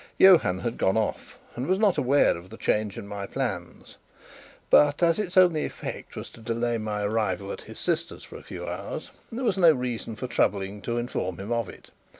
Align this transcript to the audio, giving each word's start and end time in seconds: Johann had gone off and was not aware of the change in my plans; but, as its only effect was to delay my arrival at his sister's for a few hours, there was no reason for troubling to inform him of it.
Johann 0.17 0.57
had 0.61 0.79
gone 0.79 0.97
off 0.97 1.37
and 1.55 1.67
was 1.67 1.77
not 1.77 1.95
aware 1.99 2.35
of 2.35 2.49
the 2.49 2.57
change 2.57 2.97
in 2.97 3.07
my 3.07 3.27
plans; 3.27 3.97
but, 4.71 5.03
as 5.03 5.19
its 5.19 5.37
only 5.37 5.63
effect 5.63 6.15
was 6.15 6.31
to 6.31 6.41
delay 6.41 6.79
my 6.79 7.03
arrival 7.03 7.51
at 7.51 7.61
his 7.61 7.77
sister's 7.77 8.23
for 8.23 8.37
a 8.37 8.41
few 8.41 8.65
hours, 8.65 9.11
there 9.31 9.43
was 9.45 9.59
no 9.59 9.71
reason 9.71 10.15
for 10.15 10.25
troubling 10.25 10.81
to 10.81 10.97
inform 10.97 11.37
him 11.39 11.51
of 11.51 11.69
it. 11.69 11.91